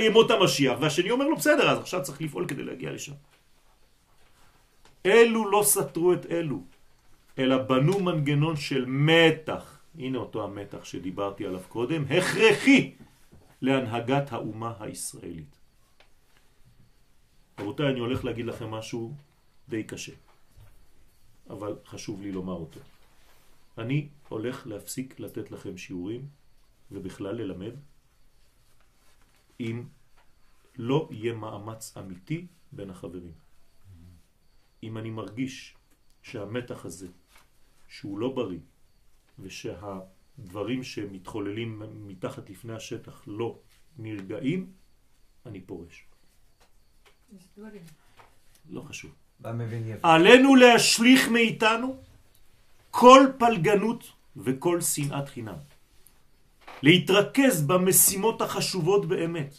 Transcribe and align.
ימות 0.00 0.30
המשיח, 0.30 0.78
והשני 0.80 1.10
אומר 1.10 1.28
לו, 1.28 1.36
בסדר, 1.36 1.70
אז 1.70 1.78
עכשיו 1.78 2.02
צריך 2.02 2.22
לפעול 2.22 2.48
כדי 2.48 2.62
להגיע 2.62 2.92
לשם. 2.92 3.12
אלו 5.06 5.50
לא 5.50 5.62
סתרו 5.64 6.12
את 6.12 6.26
אלו, 6.26 6.62
אלא 7.38 7.62
בנו 7.62 8.00
מנגנון 8.00 8.56
של 8.56 8.84
מתח, 8.88 9.78
הנה 9.98 10.18
אותו 10.18 10.44
המתח 10.44 10.84
שדיברתי 10.84 11.46
עליו 11.46 11.60
קודם, 11.68 12.04
הכרחי 12.04 12.94
להנהגת 13.62 14.32
האומה 14.32 14.74
הישראלית. 14.80 15.56
רבותיי, 17.60 17.88
אני 17.88 18.00
הולך 18.00 18.24
להגיד 18.24 18.46
לכם 18.46 18.70
משהו 18.70 19.14
די 19.68 19.82
קשה, 19.82 20.12
אבל 21.50 21.76
חשוב 21.86 22.22
לי 22.22 22.32
לומר 22.32 22.52
אותו. 22.52 22.80
אני 23.78 24.08
הולך 24.28 24.66
להפסיק 24.66 25.20
לתת 25.20 25.50
לכם 25.50 25.76
שיעורים 25.76 26.28
ובכלל 26.92 27.34
ללמד 27.34 27.72
אם 29.60 29.84
לא 30.76 31.08
יהיה 31.10 31.34
מאמץ 31.34 31.96
אמיתי 31.96 32.46
בין 32.72 32.90
החברים. 32.90 33.32
אם 34.82 34.98
אני 34.98 35.10
מרגיש 35.10 35.74
שהמתח 36.22 36.84
הזה, 36.84 37.08
שהוא 37.88 38.18
לא 38.18 38.28
בריא, 38.32 38.58
ושהדברים 39.38 40.82
שמתחוללים 40.82 41.82
מתחת 42.06 42.50
לפני 42.50 42.72
השטח 42.72 43.22
לא 43.26 43.58
נרגעים, 43.98 44.72
אני 45.46 45.60
פורש. 45.60 46.06
לא 48.70 48.80
חשוב. 48.80 49.14
עלינו 50.02 50.54
להשליך 50.54 51.28
מאיתנו 51.28 51.96
כל 52.90 53.20
פלגנות 53.38 54.12
וכל 54.36 54.80
שנאת 54.80 55.28
חינם. 55.28 55.75
להתרכז 56.82 57.66
במשימות 57.66 58.42
החשובות 58.42 59.06
באמת, 59.06 59.54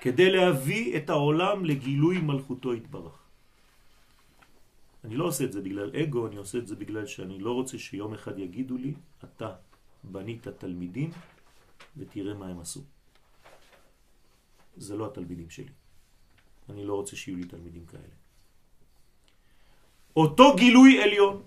כדי 0.00 0.30
להביא 0.30 0.96
את 0.96 1.10
העולם 1.10 1.64
לגילוי 1.64 2.18
מלכותו 2.18 2.72
התברך. 2.72 3.18
אני 5.04 5.16
לא 5.16 5.24
עושה 5.24 5.44
את 5.44 5.52
זה 5.52 5.60
בגלל 5.60 5.90
אגו, 5.96 6.26
אני 6.26 6.36
עושה 6.36 6.58
את 6.58 6.66
זה 6.66 6.76
בגלל 6.76 7.06
שאני 7.06 7.38
לא 7.38 7.52
רוצה 7.52 7.78
שיום 7.78 8.14
אחד 8.14 8.38
יגידו 8.38 8.76
לי, 8.76 8.94
אתה 9.24 9.54
בנית 10.04 10.48
תלמידים 10.48 11.10
ותראה 11.96 12.34
מה 12.34 12.46
הם 12.46 12.60
עשו. 12.60 12.80
זה 14.76 14.96
לא 14.96 15.06
התלמידים 15.06 15.50
שלי. 15.50 15.72
אני 16.68 16.84
לא 16.84 16.94
רוצה 16.94 17.16
שיהיו 17.16 17.36
לי 17.36 17.44
תלמידים 17.44 17.86
כאלה. 17.86 18.14
אותו 20.16 20.56
גילוי 20.56 21.02
עליון 21.02 21.42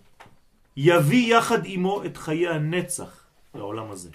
יביא 0.77 1.37
יחד 1.37 1.59
עמו 1.65 2.05
את 2.05 2.17
חיי 2.17 2.47
הנצח 2.47 3.27
לעולם 3.55 3.91
הזה. 3.91 4.09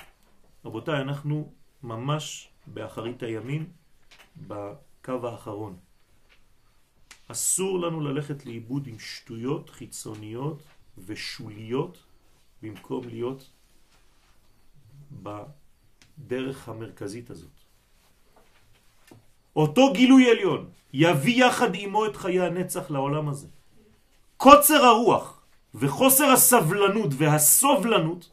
רבותיי, 0.64 1.00
אנחנו 1.00 1.52
ממש 1.82 2.48
באחרית 2.66 3.22
הימים 3.22 3.72
בקו 4.46 5.28
האחרון. 5.28 5.76
אסור 7.28 7.80
לנו 7.80 8.00
ללכת 8.00 8.46
לאיבוד 8.46 8.86
עם 8.86 8.98
שטויות 8.98 9.70
חיצוניות 9.70 10.62
ושוליות 11.06 12.02
במקום 12.62 13.08
להיות 13.08 13.50
בדרך 15.12 16.68
המרכזית 16.68 17.30
הזאת. 17.30 17.50
אותו 19.56 19.92
גילוי 19.92 20.30
עליון 20.30 20.70
יביא 20.92 21.44
יחד 21.46 21.70
עמו 21.74 22.06
את 22.06 22.16
חיי 22.16 22.40
הנצח 22.40 22.90
לעולם 22.90 23.28
הזה. 23.28 23.48
קוצר 24.36 24.84
הרוח 24.84 25.42
וחוסר 25.74 26.24
הסבלנות 26.24 27.10
והסובלנות 27.16 28.30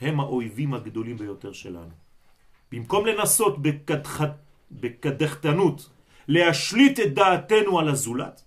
הם 0.00 0.20
האויבים 0.20 0.74
הגדולים 0.74 1.16
ביותר 1.16 1.52
שלנו. 1.52 1.94
במקום 2.72 3.06
לנסות 3.06 3.62
בקדח... 3.62 4.20
בקדחתנות 4.70 5.88
להשליט 6.28 7.00
את 7.00 7.14
דעתנו 7.14 7.78
על 7.78 7.88
הזולת, 7.88 8.44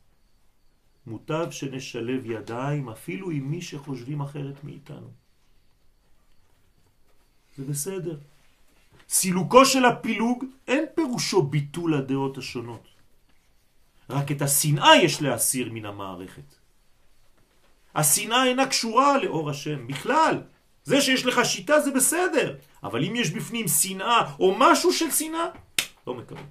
מוטב 1.07 1.47
שנשלב 1.51 2.25
ידיים 2.25 2.89
אפילו 2.89 3.29
עם 3.29 3.51
מי 3.51 3.61
שחושבים 3.61 4.21
אחרת 4.21 4.63
מאיתנו. 4.63 5.07
זה 7.57 7.65
בסדר. 7.65 8.17
סילוקו 9.09 9.65
של 9.65 9.85
הפילוג 9.85 10.45
אין 10.67 10.85
פירושו 10.95 11.41
ביטול 11.41 11.93
הדעות 11.93 12.37
השונות. 12.37 12.87
רק 14.09 14.31
את 14.31 14.41
השנאה 14.41 14.95
יש 15.03 15.21
להסיר 15.21 15.73
מן 15.73 15.85
המערכת. 15.85 16.55
השנאה 17.95 18.45
אינה 18.45 18.67
קשורה 18.67 19.17
לאור 19.17 19.49
השם 19.49 19.87
בכלל. 19.87 20.41
זה 20.83 21.01
שיש 21.01 21.25
לך 21.25 21.45
שיטה 21.45 21.79
זה 21.79 21.91
בסדר, 21.91 22.55
אבל 22.83 23.05
אם 23.05 23.15
יש 23.15 23.31
בפנים 23.31 23.67
שנאה 23.67 24.33
או 24.39 24.55
משהו 24.57 24.93
של 24.93 25.11
שנאה, 25.11 25.45
לא 26.07 26.13
מקבל. 26.13 26.41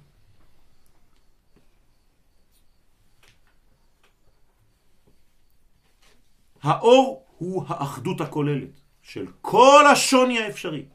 האור 6.61 7.25
הוא 7.37 7.63
האחדות 7.67 8.21
הכוללת 8.21 8.69
של 9.01 9.25
כל 9.41 9.85
השוני 9.91 10.39
האפשרי. 10.39 10.85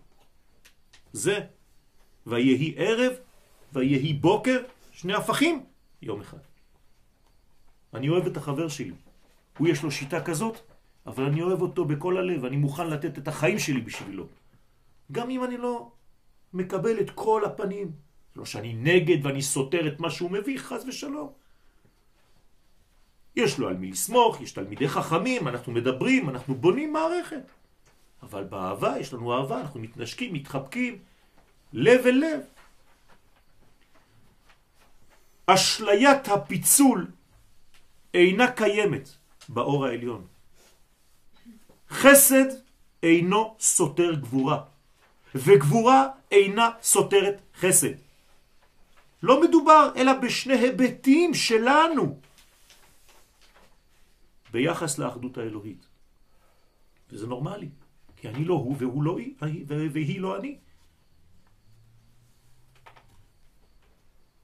זה 1.13 1.41
ויהי 2.27 2.75
ערב 2.77 3.13
ויהי 3.73 4.13
בוקר, 4.13 4.63
שני 4.93 5.15
הפכים, 5.15 5.65
יום 6.03 6.21
אחד. 6.21 6.39
אני 7.95 8.09
אוהב 8.09 8.27
את 8.27 8.37
החבר 8.37 8.69
שלי. 8.69 8.93
הוא 9.59 9.69
יש 9.69 9.83
לו 9.83 9.91
שיטה 9.91 10.25
כזאת, 10.25 10.61
אבל 11.07 11.25
אני 11.25 11.43
אוהב 11.43 11.63
אותו 11.63 11.85
בכל 11.85 12.17
הלב, 12.17 12.45
אני 12.45 12.57
מוכן 12.57 12.87
לתת 12.91 13.19
את 13.19 13.29
החיים 13.29 13.59
שלי 13.59 13.81
בשבילו. 13.81 14.27
גם 15.13 15.31
אם 15.31 15.45
אני 15.45 15.57
לא 15.57 15.91
מקבל 16.53 17.01
את 17.01 17.11
כל 17.11 17.45
הפנים. 17.45 17.93
לא 18.37 18.45
שאני 18.45 18.75
נגד 18.75 19.27
ואני 19.27 19.43
סותר 19.43 19.87
את 19.87 20.01
מה 20.01 20.11
שהוא 20.11 20.31
מביא, 20.31 20.59
חז 20.59 20.85
ושלום. 20.89 21.33
יש 23.37 23.59
לו 23.59 23.69
על 23.69 23.77
מי 23.77 23.91
לסמוך, 23.91 24.41
יש 24.41 24.53
תלמידי 24.53 24.89
חכמים, 24.89 25.49
אנחנו 25.49 25.73
מדברים, 25.73 26.29
אנחנו 26.29 26.55
בונים 26.55 26.93
מערכת. 26.93 27.45
אבל 28.23 28.45
באהבה, 28.45 28.99
יש 28.99 29.13
לנו 29.15 29.35
אהבה, 29.35 29.61
אנחנו 29.61 29.81
מתנשקים, 29.81 30.35
מתחבקים, 30.35 30.99
לב 31.73 32.07
אל 32.07 32.15
לב. 32.15 32.41
אשליית 35.47 36.29
הפיצול 36.29 37.07
אינה 38.15 38.53
קיימת 38.53 39.09
באור 39.49 39.87
העליון. 39.87 40.27
חסד 42.05 42.45
אינו 43.03 43.57
סותר 43.61 44.15
גבורה, 44.15 44.65
וגבורה 45.35 46.09
אינה 46.31 46.71
סותרת 46.83 47.41
חסד. 47.57 47.95
לא 49.23 49.41
מדובר 49.41 49.93
אלא 49.97 50.13
בשני 50.13 50.55
היבטים 50.55 51.35
שלנו 51.35 52.19
ביחס 54.53 54.99
לאחדות 54.99 55.39
האלוהית. 55.39 55.87
וזה 57.11 57.27
נורמלי, 57.27 57.69
כי 58.17 58.29
אני 58.29 58.45
לא 58.45 58.55
הוא 58.55 58.77
והוא 58.79 59.03
לא 59.03 59.19
היא, 59.19 59.35
והיא 59.69 60.21
לא 60.21 60.37
אני. 60.37 60.59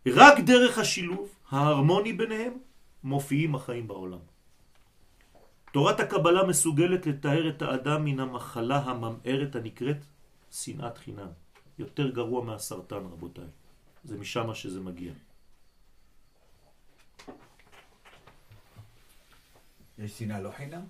רק 0.06 0.40
דרך 0.40 0.78
השילוב 0.78 1.28
ההרמוני 1.50 2.12
ביניהם 2.12 2.52
מופיעים 3.04 3.54
החיים 3.54 3.88
בעולם. 3.88 4.29
תורת 5.72 6.00
הקבלה 6.00 6.44
מסוגלת 6.46 7.06
לתאר 7.06 7.48
את 7.48 7.62
האדם 7.62 8.04
מן 8.04 8.20
המחלה 8.20 8.78
הממארת 8.78 9.54
הנקראת 9.54 10.04
שנאת 10.50 10.98
חינם. 10.98 11.28
יותר 11.78 12.10
גרוע 12.10 12.44
מהסרטן 12.44 12.96
רבותיי. 12.96 13.48
זה 14.04 14.18
משם 14.18 14.54
שזה 14.54 14.80
מגיע. 14.80 15.12
יש 19.98 20.18
שנאה 20.18 20.40
לא 20.40 20.50
חינם? 20.50 20.84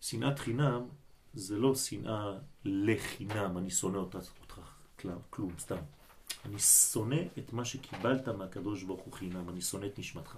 שנאת 0.00 0.38
חינם 0.38 0.88
זה 1.34 1.56
לא 1.56 1.74
שנאה 1.74 2.38
לחינם, 2.64 3.58
אני 3.58 3.70
שונא 3.70 3.98
אותך, 3.98 4.18
כלום, 5.30 5.52
סתם. 5.58 5.82
אני 6.44 6.58
שונא 6.58 7.20
את 7.38 7.52
מה 7.52 7.64
שקיבלת 7.64 8.28
מהקדוש 8.28 8.82
ברוך 8.82 9.00
הוא 9.00 9.12
חינם, 9.12 9.50
אני 9.50 9.60
שונא 9.60 9.86
את 9.86 9.98
נשמתך. 9.98 10.36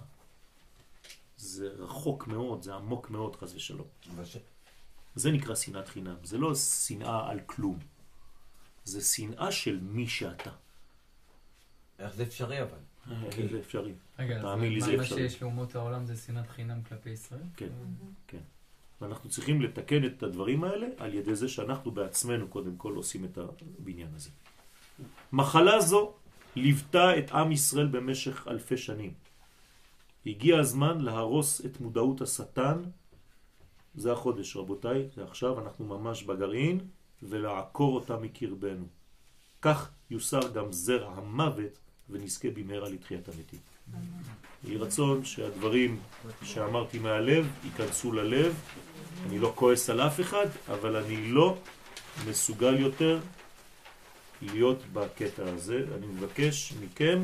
זה 1.37 1.67
רחוק 1.77 2.27
מאוד, 2.27 2.61
זה 2.61 2.75
עמוק 2.75 3.09
מאוד, 3.09 3.35
חס 3.35 3.55
ושלום. 3.55 3.87
ש... 4.23 4.37
זה 5.15 5.31
נקרא 5.31 5.55
שנאת 5.55 5.87
חינם, 5.87 6.15
זה 6.23 6.37
לא 6.37 6.55
שנאה 6.55 7.29
על 7.29 7.39
כלום. 7.45 7.79
זה 8.83 9.01
שנאה 9.01 9.51
של 9.51 9.79
מי 9.81 10.07
שאתה. 10.07 10.51
איך 11.99 12.15
זה 12.15 12.23
אפשרי 12.23 12.61
אבל? 12.61 12.77
איך 13.11 13.51
זה 13.51 13.59
אפשרי? 13.59 13.93
רגע, 14.19 14.41
תאמין 14.41 14.73
לי 14.73 14.81
זה 14.81 14.95
אפשרי. 14.95 15.21
מה 15.21 15.29
שיש 15.29 15.41
לאומות 15.41 15.75
העולם 15.75 16.05
זה 16.05 16.17
שנאת 16.17 16.49
חינם 16.49 16.81
כלפי 16.83 17.09
ישראל? 17.09 17.41
כן, 17.57 17.69
כן. 18.27 18.41
ואנחנו 19.01 19.29
צריכים 19.29 19.61
לתקן 19.61 20.05
את 20.05 20.23
הדברים 20.23 20.63
האלה 20.63 20.87
על 20.97 21.13
ידי 21.13 21.35
זה 21.35 21.49
שאנחנו 21.49 21.91
בעצמנו 21.91 22.47
קודם 22.47 22.77
כל 22.77 22.95
עושים 22.95 23.25
את 23.25 23.37
הבניין 23.37 24.09
הזה. 24.15 24.29
מחלה 25.31 25.81
זו 25.81 26.13
ליוותה 26.55 27.17
את 27.17 27.31
עם 27.31 27.51
ישראל 27.51 27.87
במשך 27.87 28.47
אלפי 28.47 28.77
שנים. 28.77 29.13
הגיע 30.25 30.59
הזמן 30.59 31.01
להרוס 31.01 31.65
את 31.65 31.81
מודעות 31.81 32.21
השטן, 32.21 32.81
זה 33.95 34.11
החודש 34.11 34.55
רבותיי, 34.55 35.07
זה 35.15 35.23
עכשיו, 35.23 35.59
אנחנו 35.59 35.85
ממש 35.85 36.23
בגרעין, 36.23 36.79
ולעקור 37.23 37.95
אותה 37.95 38.17
מקרבנו. 38.17 38.85
כך 39.61 39.89
יוסר 40.09 40.51
גם 40.53 40.71
זרע 40.71 41.13
המוות 41.15 41.79
ונזכה 42.09 42.47
במהרה 42.49 42.89
לתחיית 42.89 43.29
המתים. 43.29 43.59
יהי 44.63 44.77
רצון 44.77 45.25
שהדברים 45.25 45.99
שאמרתי 46.43 46.99
מהלב 46.99 47.47
ייכנסו 47.63 48.11
ללב. 48.11 48.55
אני 49.25 49.39
לא 49.39 49.51
כועס 49.55 49.89
על 49.89 50.01
אף 50.01 50.19
אחד, 50.19 50.47
אבל 50.67 50.95
אני 50.95 51.27
לא 51.31 51.57
מסוגל 52.27 52.79
יותר 52.79 53.19
להיות 54.41 54.77
בקטע 54.93 55.43
הזה. 55.49 55.85
אני 55.97 56.07
מבקש 56.07 56.73
מכם 56.81 57.23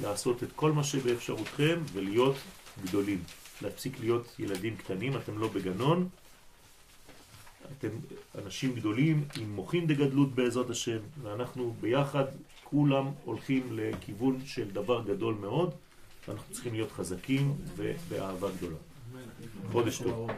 לעשות 0.00 0.42
את 0.42 0.48
כל 0.56 0.72
מה 0.72 0.84
שבאפשרותכם 0.84 1.80
ולהיות 1.92 2.36
גדולים. 2.82 3.22
להפסיק 3.62 4.00
להיות 4.00 4.34
ילדים 4.38 4.76
קטנים, 4.76 5.16
אתם 5.16 5.38
לא 5.38 5.48
בגנון, 5.48 6.08
אתם 7.78 7.88
אנשים 8.44 8.74
גדולים 8.74 9.24
עם 9.40 9.50
מוחין 9.54 9.86
דגדלות 9.86 10.34
בעזרת 10.34 10.70
השם, 10.70 10.98
ואנחנו 11.22 11.74
ביחד 11.80 12.24
כולם 12.64 13.10
הולכים 13.24 13.68
לכיוון 13.72 14.40
של 14.46 14.70
דבר 14.70 15.02
גדול 15.06 15.34
מאוד, 15.34 15.74
ואנחנו 16.28 16.54
צריכים 16.54 16.74
להיות 16.74 16.92
חזקים 16.92 17.54
ובאהבה 17.76 18.48
גדולה. 18.56 18.76
חודש 19.72 20.02
טוב. 20.02 20.30